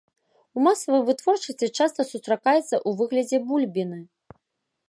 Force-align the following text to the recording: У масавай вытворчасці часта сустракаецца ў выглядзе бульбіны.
У 0.59 0.63
масавай 0.67 1.03
вытворчасці 1.09 1.67
часта 1.77 2.01
сустракаецца 2.13 2.65
ў 2.65 2.89
выглядзе 3.03 3.37
бульбіны. 3.51 3.99